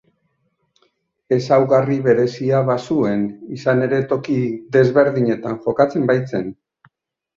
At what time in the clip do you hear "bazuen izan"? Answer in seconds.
2.69-3.83